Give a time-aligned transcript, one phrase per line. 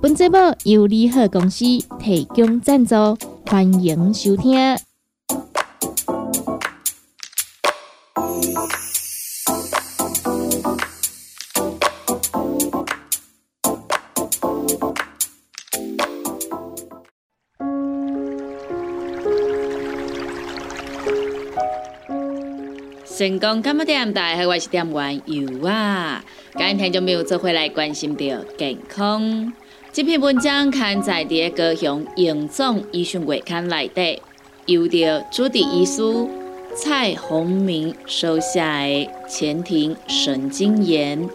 [0.00, 1.64] 本节目由利好公司
[1.98, 2.94] 提供赞助，
[3.46, 4.76] 欢迎收听。
[23.04, 24.12] 成功干么点？
[24.12, 26.24] 大家好，我是点玩油啊！
[26.56, 28.24] 今天就没有做回来关心到
[28.56, 29.52] 健康。
[29.98, 34.22] 这篇文章刊载在高雄永总医学月刊内底，
[34.66, 36.00] 由着主治医师
[36.76, 41.28] 蔡宏明收下的前庭神经炎。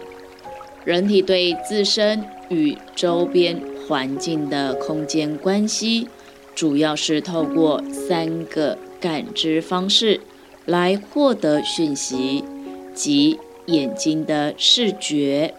[0.86, 6.08] 人体对自身与周边环境的空间关系，
[6.56, 10.22] 主要是透过三个感知方式
[10.64, 12.46] 来获得讯息，
[12.94, 15.54] 即眼睛的视觉。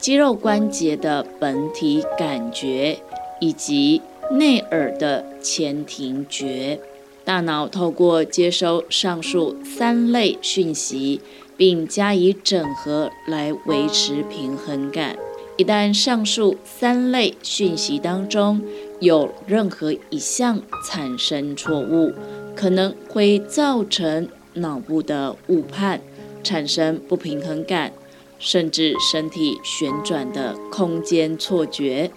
[0.00, 2.98] 肌肉关节的本体感觉，
[3.38, 4.00] 以及
[4.32, 6.80] 内耳的前庭觉，
[7.22, 11.20] 大脑透过接收上述三类讯息，
[11.54, 15.16] 并加以整合来维持平衡感。
[15.58, 18.62] 一旦上述三类讯息当中
[19.00, 22.14] 有任何一项产生错误，
[22.56, 26.00] 可能会造成脑部的误判，
[26.42, 27.92] 产生不平衡感。
[28.40, 32.10] 甚至身体旋转的空间错觉。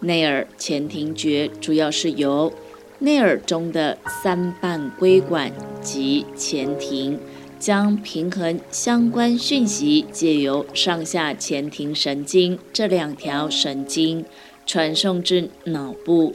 [0.00, 2.52] 内耳前庭觉主要是由
[2.98, 7.20] 内耳中的三半规管及前庭，
[7.58, 14.24] 将平衡相关讯息借由上下前庭神经这两条神经
[14.66, 16.34] 传送至脑部。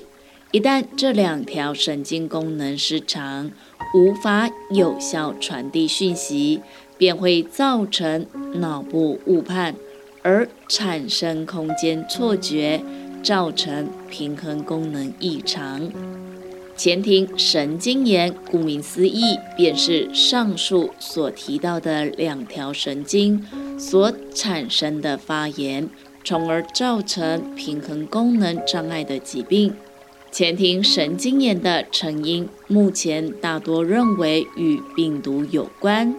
[0.52, 3.52] 一旦这两条神经功能失常，
[3.94, 6.62] 无法有效传递讯息。
[7.00, 9.74] 便会造成脑部误判，
[10.22, 12.84] 而产生空间错觉，
[13.24, 15.90] 造成平衡功能异常。
[16.76, 23.46] 前庭神经炎，顾名思义，便是上述所提到的两条神经
[23.78, 25.90] 所产生的发炎，
[26.24, 29.74] 从而造成平衡功能障碍的疾病。
[30.32, 36.14] 前庭神经炎的成因，目前大多认为与病毒有关。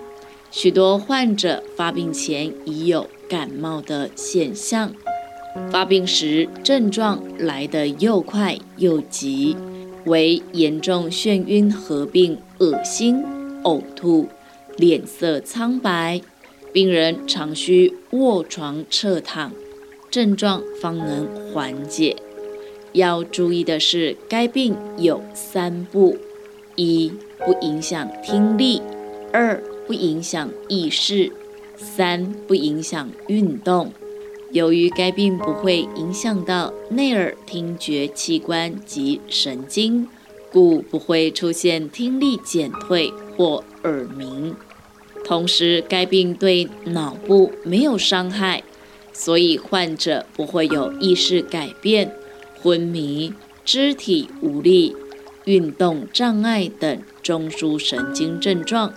[0.51, 4.93] 许多患者发病前已有感冒的现象，
[5.71, 9.57] 发病时症状来得又快又急，
[10.07, 13.23] 为严重眩晕合并恶心、
[13.63, 14.29] 呕吐、
[14.77, 16.21] 脸色苍白，
[16.73, 19.53] 病人常需卧床侧躺，
[20.11, 22.17] 症状方能缓解。
[22.93, 26.17] 要注意的是，该病有三不：
[26.75, 27.13] 一、
[27.47, 28.83] 不影响听力；
[29.33, 31.33] 二、不影响意识，
[31.77, 33.93] 三不影响运动。
[34.53, 40.07] 由于该病不会影响到内耳听觉器官及神经，
[40.53, 44.55] 故不会出现听力减退或耳鸣。
[45.25, 48.63] 同时，该病对脑部没有伤害，
[49.13, 52.15] 所以患者不会有意识改变、
[52.63, 53.35] 昏迷、
[53.65, 54.95] 肢体无力、
[55.47, 58.95] 运动障碍等中枢神经症状。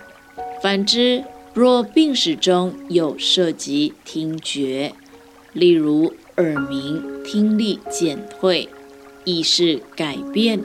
[0.64, 4.94] 反之，若病史中有涉及听觉，
[5.52, 8.70] 例如耳鸣、听力减退、
[9.24, 10.58] 意识改变、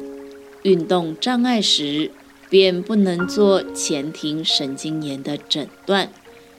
[0.64, 2.12] 运动障碍时，
[2.50, 6.10] 便不能做前庭神经炎的诊断，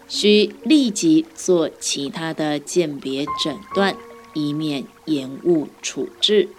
[0.07, 3.97] 需立即做其他的鉴别诊断，
[4.35, 6.51] 以免延误处置。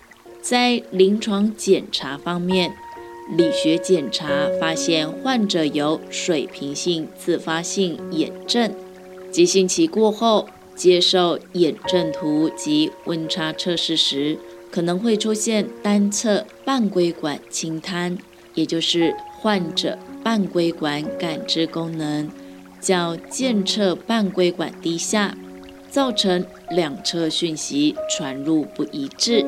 [0.42, 2.74] 在临床检查方面，
[3.38, 8.74] 理学检查发现患者有水平性自发性眼症，
[9.32, 14.38] 急性期过后接受眼症图及温差测试时，
[14.70, 18.18] 可能会出现单侧半规管轻瘫，
[18.54, 22.30] 也就是患者半规管感知功能
[22.82, 25.38] 较健侧半规管低下，
[25.90, 29.46] 造成两侧讯息传入不一致，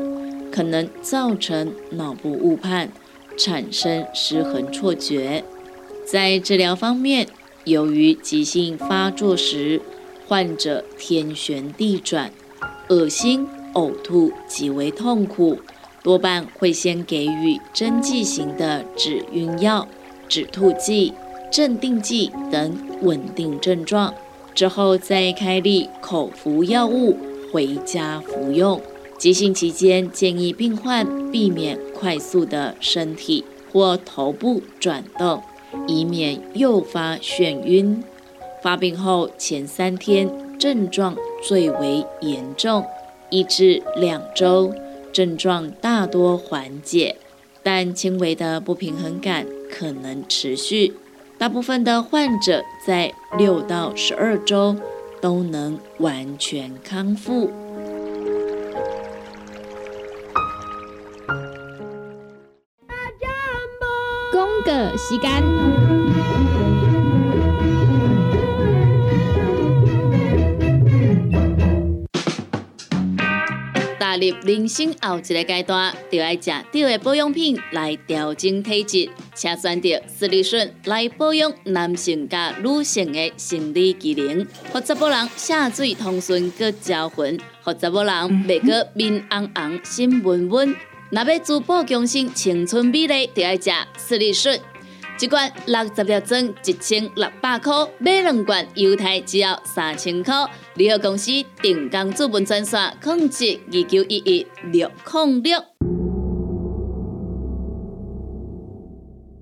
[0.50, 2.90] 可能造成脑部误判。
[3.38, 5.44] 产生失衡错觉。
[6.06, 7.28] 在治疗方面，
[7.64, 9.82] 由于急性发作时，
[10.28, 12.32] 患者天旋地转、
[12.90, 15.60] 恶心、呕吐极为痛苦，
[16.02, 19.88] 多半会先给予针剂型的止晕药、
[20.28, 21.14] 止吐剂、
[21.52, 24.14] 镇定剂等稳定症状，
[24.54, 27.18] 之后再开立口服药物
[27.52, 28.82] 回家服用。
[29.18, 35.42] 急性期间，建议病患避免快速的身体或头部转动，
[35.88, 38.04] 以免诱发眩晕。
[38.62, 40.30] 发病后前三天
[40.60, 42.86] 症状最为严重，
[43.30, 44.74] 一至两周
[45.14, 47.16] 症状大多缓解，
[47.64, 50.94] 但轻微的不平衡感可能持续。
[51.38, 54.76] 大部分的患者在六到十二周
[55.22, 57.50] 都能完全康复。
[64.94, 65.44] 个时间，
[74.00, 88.14] 踏入人生后一个阶段，就要食对的保养品来调整体质，请选择斯利顺来保养男性加女性的生理机能，或者某人下水通顺个招魂，或者某人
[88.48, 90.76] 袂个面红红心温温。
[91.10, 94.60] 若要珠宝强身、青春美丽，就要食斯利顺。
[95.20, 100.34] 一罐六十粒装，一千六百块；买两罐，犹太只要三千块。
[100.76, 101.32] 联合公司
[101.62, 105.64] 定岗资本专线：控制二九一一六零六。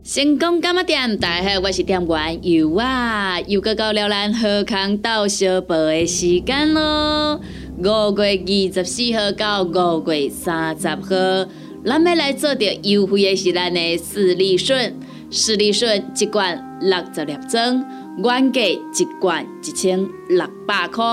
[0.03, 1.17] 成功干么店？
[1.17, 7.39] 大家好，我是店员尤啊，又到到了咱河康岛小报的时间咯。
[7.77, 7.83] 五
[8.17, 11.49] 月二十四号到五月三十号。
[11.83, 14.99] 咱要来做着优惠的是咱的四利顺，
[15.31, 17.85] 视力顺一罐六十粒装，
[18.21, 19.97] 原价一罐一千
[20.27, 21.03] 六百块，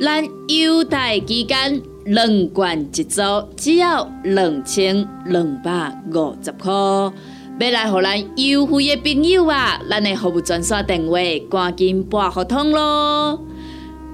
[0.00, 3.20] 咱优待期间两罐一组，
[3.58, 6.72] 只要两千两百五十块。
[6.72, 11.18] 要来互咱优惠的朋友啊，咱的服务专线电话
[11.50, 13.38] 赶紧拨合通咯。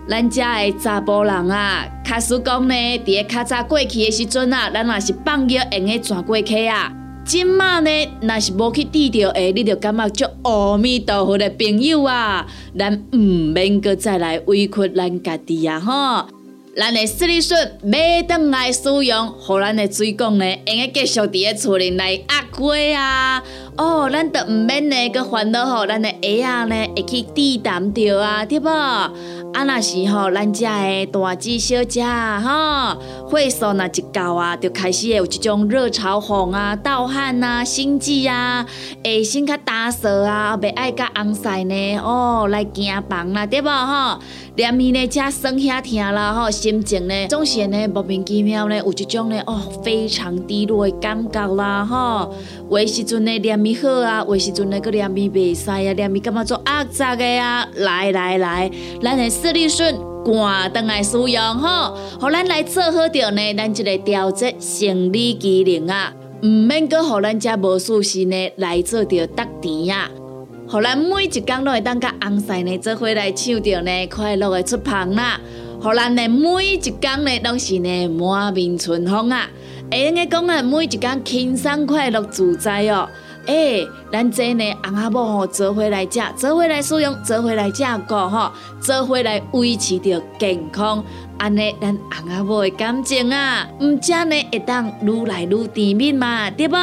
[0.08, 6.92] 咱遮的查甫人啊，卡实讲呢，伫咧较早过去的时阵啊，咱若是放药用的转过去啊，
[7.24, 7.90] 即马呢，
[8.20, 12.46] 若是无去治疗的，你就感觉足阿弥陀佛的朋友啊，
[12.78, 16.28] 咱毋免阁再来委屈咱家己啊吼。
[16.76, 23.42] 咱的视力顺买倒来使用，互咱的水管呢，用个继续伫咧厝里来压过啊。
[23.76, 28.68] 哦，咱都毋免呢个烦恼吼，咱的鞋啊呢会去滴淡着啊，对无？
[29.54, 38.66] 啊，若是吼，咱遮的大姐小姐吼，岁数若一到啊，就开始会有即种热潮红啊、盗汗啊、心悸啊、
[39.04, 44.18] 下身较干涩啊、袂爱甲红晒呢，哦，来惊房啦，对无吼？
[44.56, 52.34] 连伊呢，遮酸遐疼啦，吼，心情呢，总是呢莫名其妙呢，有一种呢，哦，非常低落的感觉啦，吼。
[52.70, 58.70] 有时阵呢，连伊好啊，有时阵呢，个连伊袂使啊，连伊感觉做压杂的啊，来来来，
[59.00, 59.94] 咱的视力顺，
[60.24, 70.08] 赶倒来使用吼，互咱来做好着呢，咱即个调节生理机能啊，毋免搁互咱遮无舒适呢来做着得甜啊。
[70.66, 75.38] 互咱每一工都会当甲红婿呢做伙来唱着呢快乐的出棚啦，
[75.78, 79.46] 互咱呢每一工呢拢是呢满面春风啊，
[79.90, 83.06] 会用个讲啊每一工轻松快乐自在哦。
[83.46, 91.04] 诶，咱这呢红阿母吼做伙来食，做伙来使用，做伙来照顾吼，做伙来维持着健康。
[91.36, 96.76] 安尼，咱红阿母的感情啊，毋则呢会当愈来愈甜蜜嘛，对无？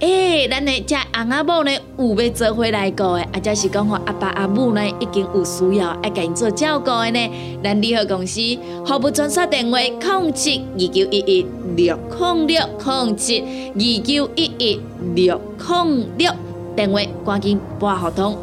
[0.00, 7.30] 诶，咱呢遮红阿母呢有要做伙来顾的，啊，则是讲吼阿爸阿母呢已经有需要爱甲因做照顾的呢。
[7.62, 8.40] 咱联合公司
[8.86, 13.40] 服务专线电话：零七二九一一六零六零七
[13.74, 14.80] 二九一一
[15.14, 16.32] 六零六，
[16.74, 18.36] 电话赶紧拨合通。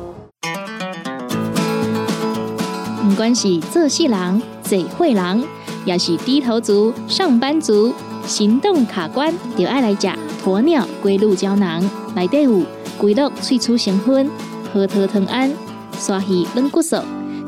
[3.04, 5.44] 不管是做事人、做会人，
[5.86, 7.94] 也是低头族、上班族，
[8.26, 10.08] 行动卡关，就爱来食
[10.44, 11.84] 鸵鸟龟鹿胶囊。
[12.16, 12.64] 内底有
[12.98, 14.30] 龟鹿萃取成分，
[14.74, 15.52] 核桃藤胺、
[15.98, 16.98] 刷鱼软骨素，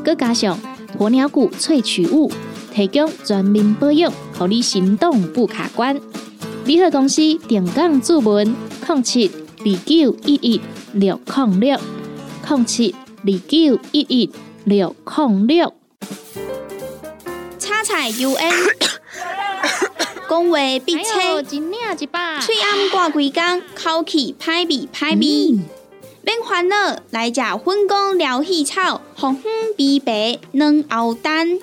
[0.04, 0.58] 佮加上
[0.98, 2.32] 鸵鸟骨萃取物，
[2.74, 6.00] 提供全面保养，让你行动不卡关。
[6.66, 8.56] 联合公司定岗注文：
[8.88, 9.32] 零七
[9.68, 10.62] 二九一一
[10.94, 11.80] 六零六
[12.48, 12.94] 零七
[13.24, 14.30] 二九一一。
[14.64, 15.74] 六零六，
[17.60, 18.52] 叉彩 U N，
[20.28, 25.60] 讲话必切，嘴暗挂规工，口气歹味歹味。
[26.24, 31.60] 免烦恼，来食粉工疗气草，红粉枇杷软藕丹，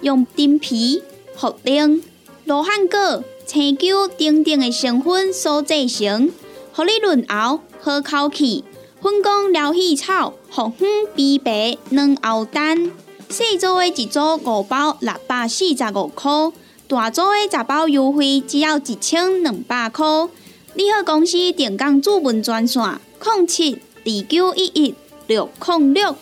[0.00, 1.02] 用丁皮、
[1.36, 2.02] 茯苓、
[2.44, 6.30] 罗汉果、青椒等等的成分所制成，
[6.76, 8.64] 互你润喉好口气。
[9.00, 12.90] 粉工疗气草，红粉枇杷软喉丹，
[13.28, 16.32] 细组的一组五包六百四十五块，
[16.88, 20.04] 大组的十包优惠只要一千两百块。
[20.74, 22.82] 你好，公司电工主文专线：
[23.22, 24.94] 零七二九一一
[25.28, 26.16] 六零六。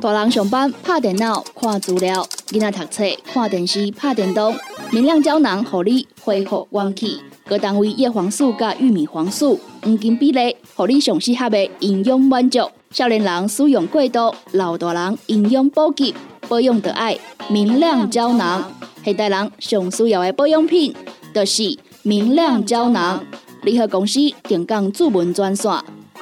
[0.00, 4.54] 大人上班拍电脑看资料，囡仔读册看电视拍电动，
[4.92, 7.20] 明亮胶囊互你恢复元气。
[7.48, 12.60] 各单位叶黄素加玉米黄素黄金比例，互你上适合的营养满足。
[12.90, 16.14] 少年人使用过度，老大人营养补给
[16.46, 18.70] 保养的爱明亮胶囊。
[19.02, 20.94] 现代人上需要的保养品，
[21.34, 23.24] 就是明亮胶囊。
[23.62, 25.72] 联合公司定岗主文专线：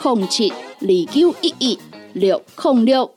[0.00, 1.78] 零七二九一一
[2.12, 3.10] 六零六。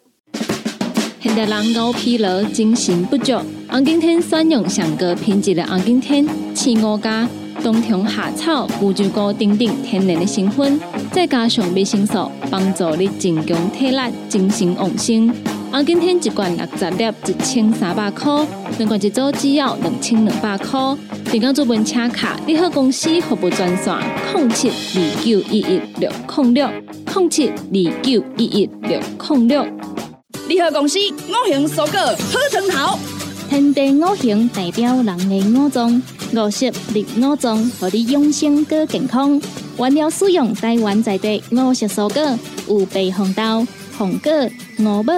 [1.22, 3.34] 现代人熬疲劳、精神不足，
[3.70, 7.30] 红景天选用上个品质的红景天，青五加
[7.62, 10.80] 冬虫夏草、乌鸡菇等等天然的成分，
[11.12, 13.98] 再加上维生素，帮助你增强体力、
[14.28, 15.34] 精神旺盛。
[15.72, 18.44] 红景天一罐六十粒，一千三百块；
[18.78, 20.80] 两罐一组，只要两千两百块。
[21.32, 23.96] 订购做本车卡，你好公司服务专线：
[24.34, 26.68] 零七二九一一六零六
[27.14, 29.00] 零七二九一一六
[29.30, 29.66] 零六。
[30.48, 32.98] 联合公司五行蔬果好成头，
[33.48, 36.02] 天地五行代表人的五脏，
[36.34, 39.42] 五色绿五脏，让你养生更健康。
[39.78, 43.66] 原料使用台湾在地五色蔬果，有白红豆、
[43.98, 44.32] 红果、
[44.80, 45.14] 五宝、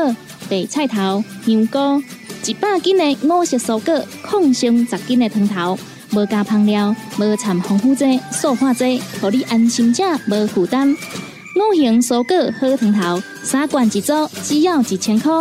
[0.50, 2.04] 白菜头、香菇，
[2.46, 5.78] 一百斤的五色蔬果，抗性十斤的汤头，
[6.14, 10.96] 无加香料，无掺防腐剂、塑化剂，让你安心吃，无负担。
[11.54, 14.14] 五行蔬果好汤头，三罐一组，
[14.44, 15.32] 只要一千块。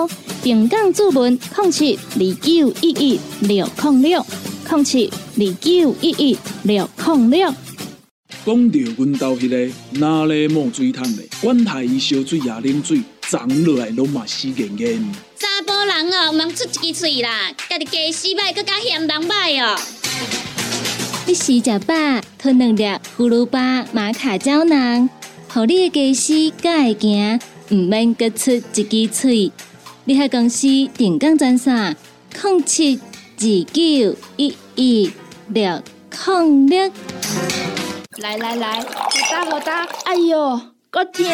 [0.43, 4.27] 平港注文零七二九一一六零六
[4.71, 7.55] 零七二九一一六零六。
[8.47, 15.13] 讲到阮兜迄个哪里冒水桶的，管他伊烧水也啉水，长落来拢嘛死严严。
[15.37, 19.77] 查甫人哦，毋通出一支嘴啦，家己家洗歹，更加嫌人歹哦。
[21.27, 21.95] 你食食饱，
[22.39, 22.85] 吞两粒
[23.19, 25.11] 葫芦巴、马卡胶囊。
[25.53, 29.51] 互你的家私才会行，毋免各出一支嘴。
[30.05, 31.97] 你喺公司定岗专线：
[32.41, 33.01] 零七
[33.41, 35.11] 九一一
[35.49, 36.93] 六零六。
[38.19, 38.87] 来来来，好
[39.31, 41.25] 打好打，哎哟，够痛！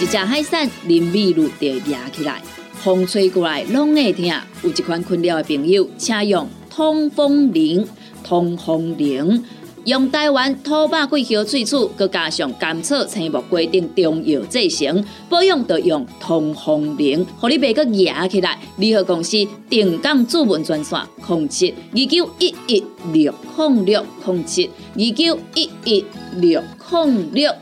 [0.00, 2.42] 一只海扇林密路就压起来，
[2.82, 4.24] 风吹过来拢会痛。
[4.64, 7.86] 有一款困扰的朋友，请用通风铃，
[8.24, 9.44] 通风铃。
[9.84, 18.56] 用台湾土八桂花萃取，佮加上甘草、青木规定中药制成，保养要用通风灵，互你袂佮压起来。
[18.76, 26.04] 联合公司定岗主文专线：零七二九一一六控六零七二九一一
[26.36, 27.52] 六控六。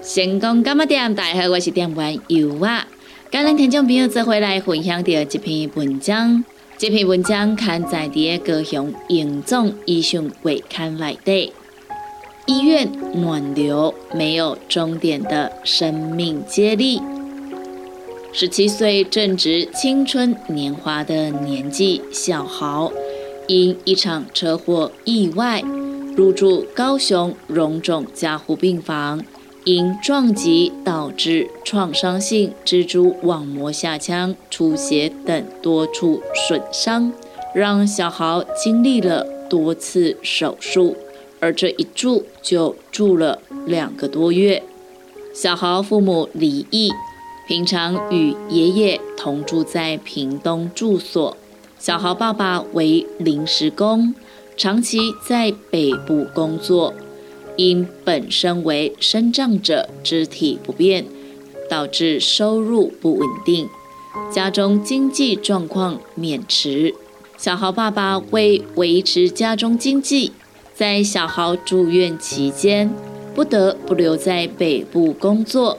[0.00, 1.12] 成功干么店？
[1.12, 2.86] 大家好，我是店员尤啊。
[3.30, 6.42] 感恩听众朋友再回来分享到这篇文章，
[6.78, 11.52] 这篇文章刊在的高雄营总医讯会刊来的。
[12.46, 17.02] 医院暖流没有终点的生命接力。
[18.32, 22.90] 十七岁正值青春年华的年纪，小豪
[23.46, 25.62] 因一场车祸意外
[26.16, 29.22] 入住高雄荣总加护病房。
[29.68, 37.12] 因撞击导致创伤性蜘蛛网膜下腔出血等多处损伤，
[37.54, 40.96] 让小豪经历了多次手术，
[41.38, 44.62] 而这一住就住了两个多月。
[45.34, 46.90] 小豪父母离异，
[47.46, 51.36] 平常与爷爷同住在屏东住所。
[51.78, 54.14] 小豪爸爸为临时工，
[54.56, 54.98] 长期
[55.28, 56.94] 在北部工作。
[57.58, 61.04] 因本身为身障者，肢体不便，
[61.68, 63.68] 导致收入不稳定，
[64.32, 66.94] 家中经济状况勉持。
[67.36, 70.32] 小豪爸爸为维持家中经济，
[70.72, 72.94] 在小豪住院期间，
[73.34, 75.78] 不得不留在北部工作。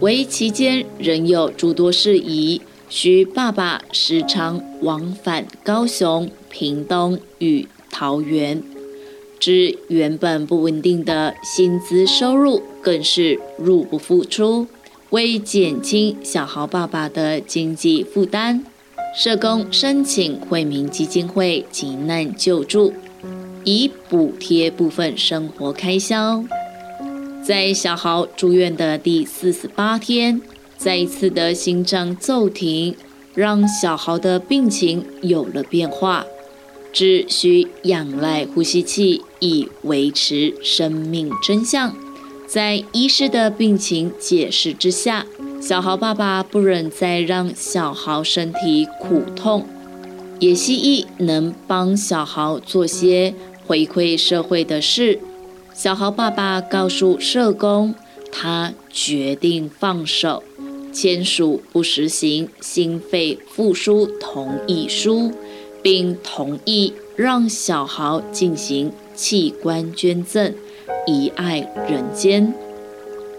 [0.00, 8.62] 为期间仍有诸多事宜，需爸爸时常往返高雄、屏东与桃园。
[9.40, 14.66] 之原本不稳定的薪资收入更是入不敷出，
[15.08, 18.62] 为减轻小豪爸爸的经济负担，
[19.16, 22.92] 社工申请惠民基金会急难救助，
[23.64, 26.44] 以补贴部分生活开销。
[27.42, 30.42] 在小豪住院的第四十八天，
[30.76, 32.94] 再一次的心脏骤停，
[33.34, 36.26] 让小豪的病情有了变化，
[36.92, 41.94] 只需仰赖呼吸器以维持生命真相。
[42.46, 45.26] 在医师的病情解释之下，
[45.60, 49.66] 小豪爸爸不忍再让小豪身体苦痛，
[50.38, 53.34] 也希冀能帮小豪做些
[53.66, 55.20] 回馈社会的事。
[55.72, 57.94] 小豪爸爸告诉社工，
[58.32, 60.42] 他决定放手，
[60.92, 65.32] 签署不实行心肺复苏同意书，
[65.82, 70.54] 并同意让小豪进行器官捐赠。
[71.06, 72.54] 遗爱人间，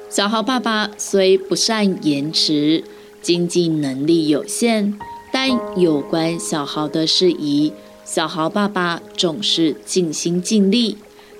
[0.09, 2.83] 小豪爸爸虽不善言辞，
[3.21, 4.93] 经济能力有限，
[5.31, 7.73] 但有关小豪的事宜，
[8.05, 10.97] 小豪爸爸总是尽心尽力。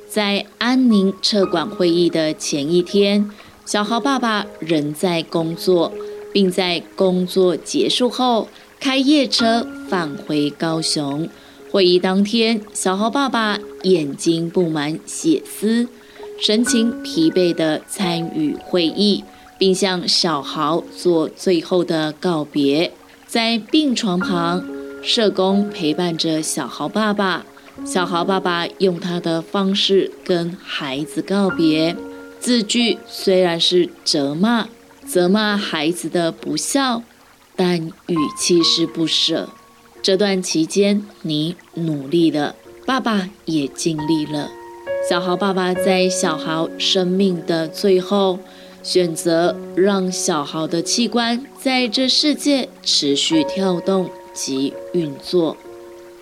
[0.08, 3.30] 在安宁撤管会议的前一天，
[3.66, 5.92] 小豪爸爸仍在工作，
[6.34, 8.48] 并在工作结束后
[8.80, 11.28] 开夜车返回高雄。
[11.72, 15.88] 会议当天，小豪爸爸眼睛布满血丝。
[16.40, 19.24] 神情疲惫地参与会议，
[19.60, 22.92] 并向小豪做最后的告别。
[23.28, 24.66] 在病床旁，
[25.04, 27.46] 社工陪伴着小豪爸爸。
[27.86, 31.96] 小豪爸爸用他的方式跟孩子告别，
[32.40, 34.68] 字句虽然是责骂，
[35.08, 37.02] 责骂孩子的不孝，
[37.56, 39.50] 但语气是不舍。
[40.02, 44.50] 这段期间，你努力了，爸爸也尽力了。
[45.10, 48.40] 小豪爸爸在小豪生命的最后，
[48.84, 55.58] 选择让小豪的器官在这世界持续跳动及运作。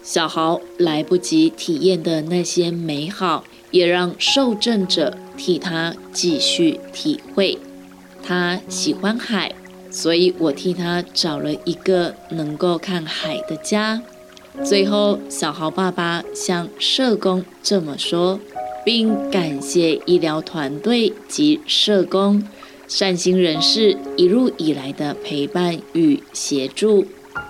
[0.02, 7.58] 小豪来不及体验的那些美好，也让受赠者替他继续体会。
[8.24, 9.54] 他喜欢海，
[9.92, 14.02] 所以我替他找了一个能够看海的家。
[14.64, 18.40] 最后，小豪爸爸向社工这么说。
[18.86, 22.42] 并感谢医疗团队及社工、
[22.88, 27.06] 善心人士一路以来的陪伴与协助。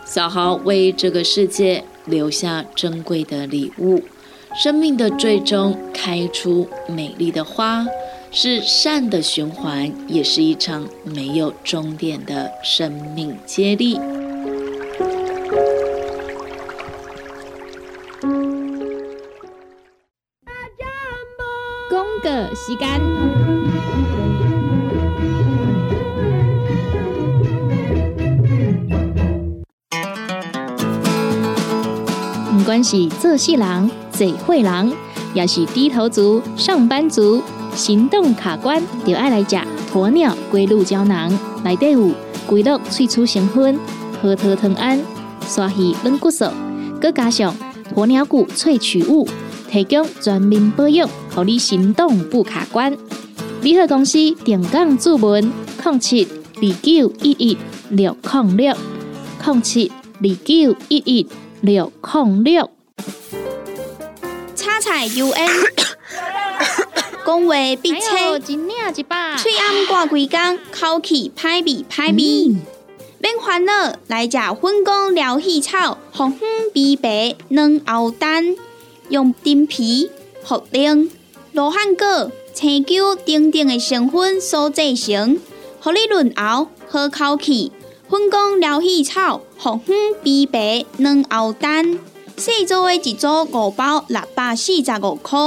[0.06, 4.02] 小豪为这个世界留下珍贵的礼物。
[4.56, 7.86] 生命的最终开出美丽的花，
[8.32, 13.98] 是善的循环，也是一场没有终点的生命接力。
[22.62, 23.00] 时间，
[32.58, 34.92] 不管是做事人、做会人，
[35.34, 37.42] 也是低头族、上班族、
[37.74, 39.56] 行动卡关，就爱来吃
[39.94, 41.32] 鸵鸟龟鹿胶囊。
[41.64, 42.12] 内底有
[42.46, 43.80] 龟鹿萃取成分，
[44.22, 45.00] 核桃藤胺、
[45.48, 46.46] 刷鱼软骨素，
[47.00, 47.56] 佮加上
[47.96, 49.26] 鸵鸟骨萃取物。
[49.72, 52.98] 提供全面保养，让你行动不卡关。
[53.62, 55.52] 联合公司定岗注文：
[55.84, 57.58] 零七二九一一
[57.90, 58.76] 六零六
[59.46, 61.28] 零七二九一一
[61.62, 62.70] 六零六。
[64.56, 65.50] 叉彩 U N，
[67.26, 68.58] 讲话必切，嘴
[69.58, 72.58] 暗挂几工，口气歹味歹味。
[73.22, 78.56] 免烦恼，来食粉果疗气草，红粉枇杷软藕丹。
[79.10, 80.10] 用丁皮、
[80.46, 81.10] 茯苓、
[81.52, 85.40] 罗汉果、青椒等等的成分所制成，
[85.80, 87.72] 合你润喉、好口气。
[88.10, 92.00] 粉工疗气草、红粉枇杷软藕丹，
[92.38, 95.38] 细组的一组五包六百四十五块，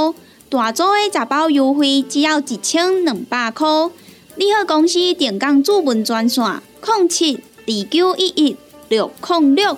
[0.49, 3.67] 大组的十包优惠只要一千两百块。
[4.37, 6.43] 你好，公司电工主文专线：
[6.85, 8.55] 零七二九一一
[8.87, 9.77] 六零六。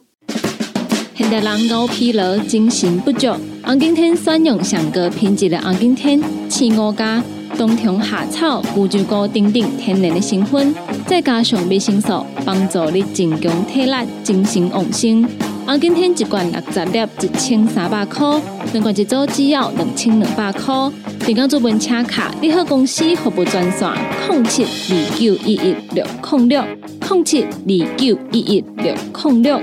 [1.21, 3.27] 现代人熬疲劳、精神不足，
[3.63, 7.23] 红景天选用上个品质的红景天，青乌加
[7.55, 10.73] 冬虫夏草、乌鸡菇等等天然的成分，
[11.05, 15.23] 再加上维生素，帮助你增强体力、精神旺盛。
[15.67, 18.41] 啊，今天一罐六十粒，一千三百块；
[18.73, 20.73] 两罐一组，只要两千两百块。
[21.19, 23.87] 订购做文车卡，你好公司服务专线：
[24.27, 26.63] 零七二九一一六零六
[27.07, 29.61] 零七二九一一六零六。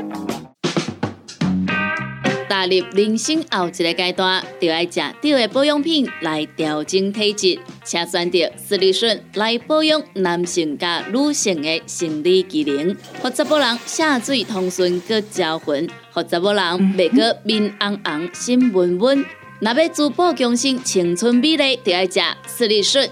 [2.48, 16.64] 踏入人生后一个阶段，就要食对的保养品来调整体质，请选择斯利顺来保养男性加女性的生理机能，或者某人下水通顺个招魂，或者某人
[16.96, 19.24] 袂个面红红心温温。
[19.60, 23.08] 若要珠宝强身、青春美丽，就要食斯利顺。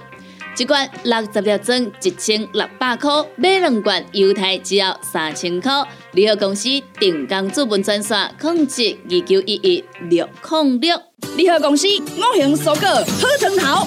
[0.59, 5.71] 一罐六十粒装，一千六百块；买两罐，犹太只要三千块。
[6.13, 10.99] 联合公司定岗资本专线：控制二九一一六零六。
[11.37, 13.87] 联合公司五行蔬果好成头，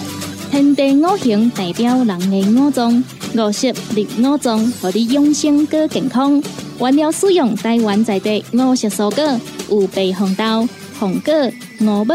[0.52, 3.04] 天地五行代表人的五脏，
[3.36, 6.40] 五色绿五脏，让你养生更健康。
[6.80, 11.34] 原料使用台湾在地五色蔬果，有白红豆、红果、
[11.82, 12.14] 五宝、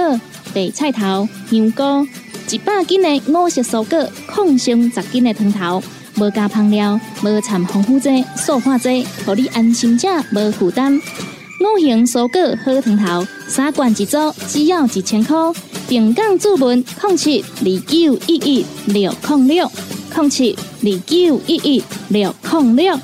[0.54, 2.06] 白菜头、香菇。
[2.50, 5.82] 一百斤的五色蔬果，抗性十斤的汤头，
[6.16, 10.94] 无加香料，无掺防腐剂、塑化剂，让你安心吃，无负担。
[10.94, 15.36] 五行蔬果好汤头，三罐一组，只要一千块。
[15.88, 19.70] 平港注文控七二九一一六控六
[20.14, 22.98] 控七二九一一六控六。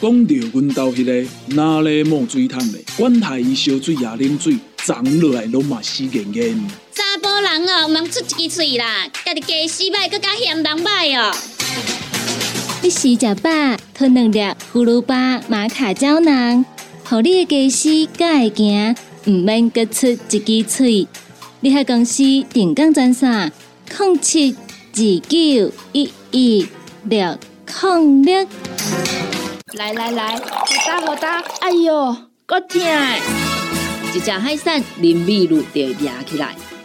[0.00, 6.81] 讲到阮兜迄个哪里冒水桶的，管他伊烧水也啉水，长落来拢嘛死严严。
[6.94, 11.34] 查甫人哦，莫出一支嘴啦，家己家洗歹，更加嫌人歹哦。
[12.82, 13.50] 你食食饱，
[13.94, 14.38] 吞两粒
[14.72, 16.64] 葫芦巴、玛卡胶囊，
[17.04, 18.94] 互你的家洗更会行，
[19.26, 21.08] 毋免各出一支嘴。
[21.60, 23.50] 你喺公司定岗赚啥？
[23.98, 24.54] 零七
[24.94, 26.68] 二九一一
[27.04, 27.38] 六
[27.82, 28.46] 零六。
[29.72, 30.42] 来来来，好
[30.86, 32.80] 打好打，哎哟，够痛！
[34.14, 36.54] 一只海扇淋米露就压起来。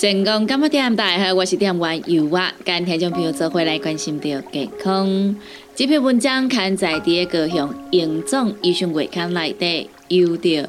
[0.00, 5.36] 成功感冒点大家好，我是点玩油啊，跟听众朋友做回来关心到健康。
[5.74, 10.66] 这篇文章刊在第一个向营总医学会刊内底，由着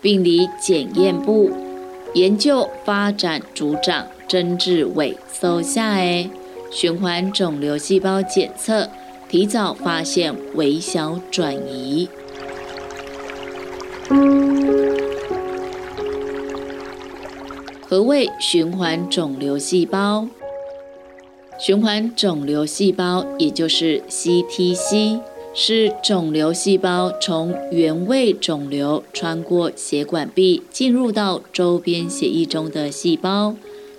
[0.00, 1.50] 病理检验部
[2.14, 6.30] 研究发展组长曾志伟所下的
[6.72, 8.88] 循环肿瘤细胞检测，
[9.28, 12.08] 提早发现微小转移。
[17.90, 20.28] 何谓循环肿瘤细胞？
[21.58, 25.18] 循环肿瘤细胞也就是 CTC，
[25.52, 33.56] 是肿瘤细胞从原位肿瘤穿过血管壁进入到周边血液中的细胞。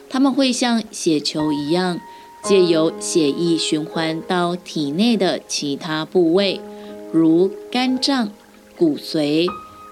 [0.10, 2.00] 它们会像血球一样，
[2.46, 6.62] 借由血液循环到体内的其他部位，
[7.12, 8.32] 如肝脏、
[8.78, 9.50] 骨髓、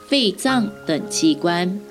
[0.07, 1.81] 肺脏等器官。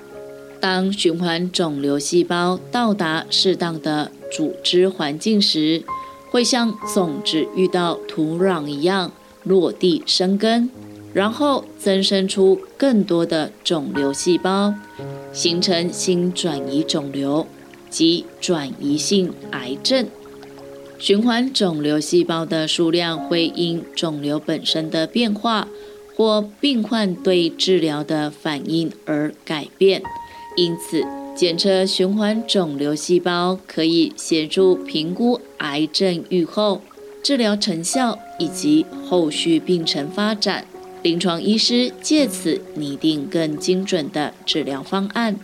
[0.61, 5.83] 当循环肿瘤细胞到达适当的组织环境时，
[6.29, 9.11] 会像种子遇到土壤一样
[9.43, 10.69] 落地生根，
[11.13, 14.73] 然后增生出更多的肿瘤细胞，
[15.31, 17.47] 形成新转移肿瘤
[17.89, 20.05] 及转移性癌症。
[20.99, 25.67] 循环肿瘤细胞的数量会因肿瘤本身的变化
[26.13, 30.03] 或病患对治疗的反应而改变。
[30.59, 36.81] 因此，检测循环肿瘤细胞可以协助评估癌症预后、
[37.23, 40.65] 治疗成效以及后续病程发展。
[41.01, 45.39] 临床医师借此拟定更精准的治疗方案。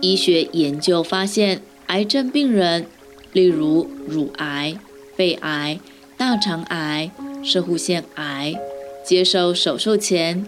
[0.00, 2.86] 医学研究发现，癌症病人，
[3.34, 4.74] 例如乳癌、
[5.14, 5.78] 肺癌、
[6.16, 7.10] 大肠癌、
[7.44, 8.54] 射护腺癌，
[9.04, 10.46] 接受手术前，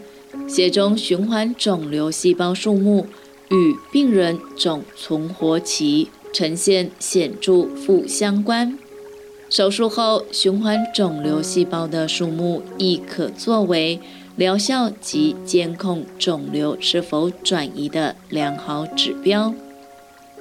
[0.48, 3.06] 血中循环肿瘤细胞数目。
[3.50, 8.78] 与病人总存活期呈现显著负相关。
[9.50, 14.00] 手术后，循环肿瘤细胞的数目亦可作为
[14.34, 19.54] 疗效及监控肿瘤是否转移的良好指标。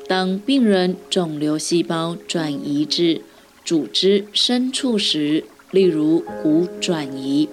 [0.07, 3.21] 当病人肿瘤细胞转移至
[3.63, 7.47] 组织深处时，例如骨转移，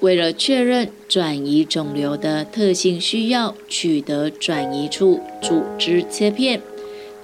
[0.00, 6.62] 为了确认转移肿瘤的特性，需要取得转移处组织切片，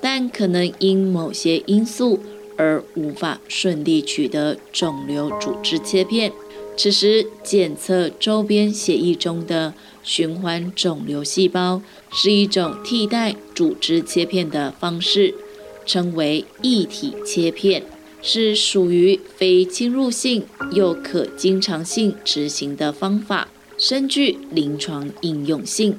[0.01, 2.21] 但可能因某些因素
[2.57, 6.31] 而无法顺利取得肿瘤组织切片。
[6.77, 11.81] 此时，检测周边血液中的循环肿瘤细胞
[12.12, 15.35] 是一种替代组织切片的方式，
[15.87, 17.83] 称为异体切片，
[18.22, 23.48] 是属于非侵入性又可经常性执行的方法，
[23.79, 25.98] 深具临床应用性。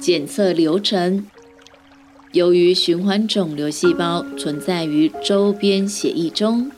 [0.00, 1.26] 检测流程。
[2.32, 6.70] 由于循环肿瘤细胞存在于周边血液中，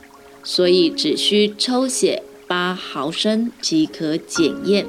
[0.43, 4.85] 所以只需抽血八毫升即可检验。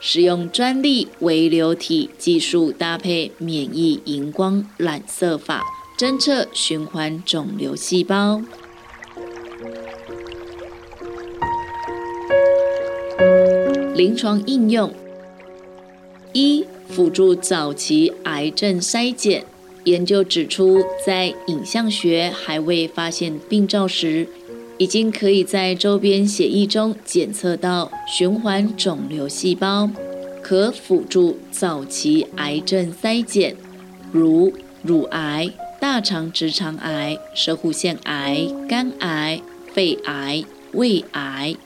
[0.00, 5.64] 使用专利微流体技术搭配免疫荧光染色法
[5.98, 8.40] 侦测循环肿瘤细胞。
[13.94, 14.94] 临床应用
[16.32, 19.44] 一：辅助早期癌症筛检。
[19.84, 24.28] 研究指出，在影像学还未发现病灶时，
[24.78, 29.90] 已经可以在周边血液中检测到循环肿瘤细胞，
[30.40, 33.56] 可辅助早期癌症筛检，
[34.12, 39.40] 如乳癌、大肠直肠癌、舌护腺癌、肝癌、
[39.74, 41.56] 肺癌、胃癌。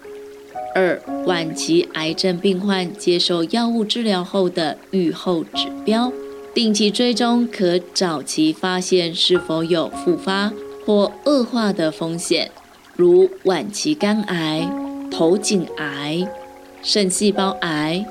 [0.75, 6.11] 二、晚期癌症病患接受药物治疗后的预后指标。
[6.55, 10.51] 定期追踪可早期发现是否有复发
[10.87, 12.51] 或恶化的风险，
[12.95, 14.69] 如晚期肝癌、
[15.11, 16.27] 头颈癌、
[16.83, 18.05] 肾细胞癌、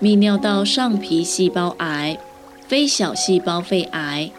[0.00, 2.18] 泌尿道上皮细胞癌、
[2.66, 4.30] 非小细胞肺癌、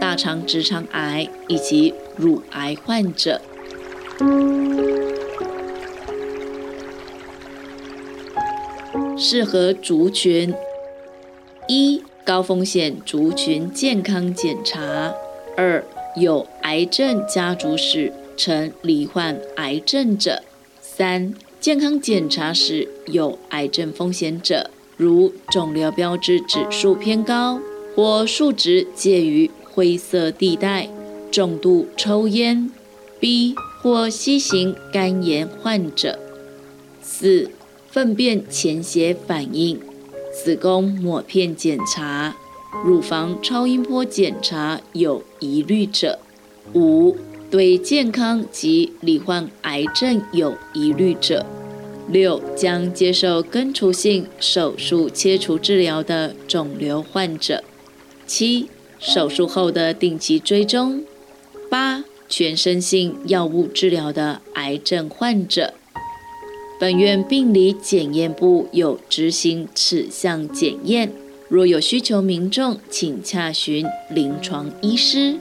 [0.00, 3.40] 大肠直肠癌以及乳癌患者。
[9.16, 10.54] 适合族群
[11.66, 12.02] 一。
[12.30, 15.12] 高风险族群健康检查。
[15.56, 15.84] 二、
[16.16, 20.42] 有癌症家族史，曾罹患癌症者。
[20.80, 27.60] 三、健康检查时有癌症风险者，如肿瘤标志指数偏高
[27.94, 30.88] 或数值介于灰色地带、
[31.30, 32.70] 重度抽烟、
[33.20, 36.18] B 或 C 型肝炎患者。
[37.02, 37.50] 四、
[37.90, 39.78] 粪便潜血反应。
[40.32, 42.34] 子宫抹片检查、
[42.86, 46.18] 乳房超音波检查有疑虑者；
[46.72, 47.14] 五、
[47.50, 51.44] 对健康及罹患癌症有疑虑者；
[52.08, 57.56] 六、将接受根除性手术切除治疗的肿瘤患者；
[58.24, 58.68] 七、
[59.00, 61.00] 手术后的定期追踪；
[61.68, 65.74] 八、全身性药物治疗的癌症患者。
[66.78, 71.12] 本院病理检验部有执行此项检验，
[71.48, 75.36] 若有需求，民众请洽询临床医师。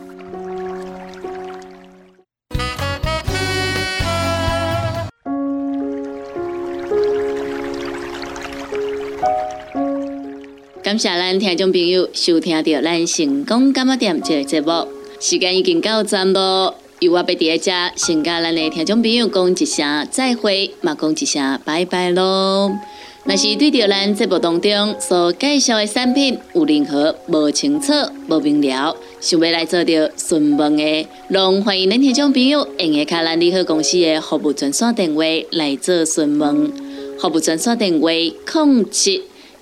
[10.89, 14.87] 感谢咱听众朋友收听到咱成功干么店这个节目，
[15.19, 16.73] 时间已经到站咯。
[16.97, 22.75] 由我被伫遮，先甲咱的听众朋友讲一声再会，嘛讲一声拜拜咯。
[23.23, 27.93] 若是对着咱节目当中所介绍的产品有任何无清楚、
[28.27, 35.21] 无明了，想要来做着询问的，拢欢迎恁听众朋友用下卡咱利好公司的服务专线电话
[35.51, 36.73] 来做询问。
[37.19, 39.21] 服务专线电话：零七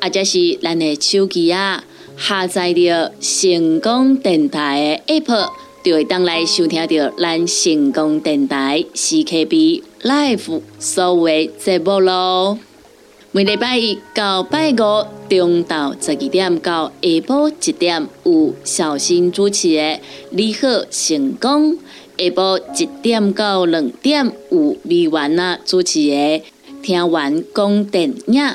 [0.00, 1.84] 或者是咱的手机啊
[2.16, 5.50] 下载着成功电台的 App。
[5.82, 12.58] 就会当来收听到咱成功电台 CKB Live 所有节目咯。
[13.32, 14.74] 每礼拜一到拜五
[15.30, 20.00] 中昼十二点到下晡一点有小新主持的
[20.32, 21.78] 你好成功，
[22.18, 26.42] 下晡一点到两点有美元啊主持的
[26.82, 28.54] 听完讲电影，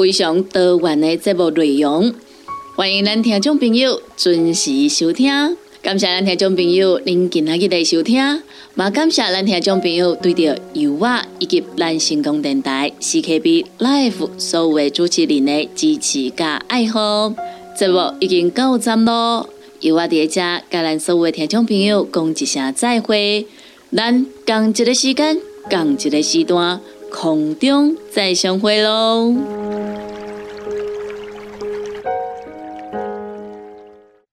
[0.00, 2.14] 非常多元的节目内容，
[2.74, 5.30] 欢迎咱听众朋友准时收听。
[5.82, 8.16] 感谢咱听众朋友您今仔日的收听，
[8.76, 17.34] 也感谢咱听众朋友对着油画以及咱成功电台 CKB Life 所有的主持人的支持加爱护。
[17.76, 23.44] 节目已经到站咯，油画伫遮甲咱所有的听众朋友讲一声再会，
[23.94, 29.36] 咱共一个时间，共一个时段，空中再相会咯。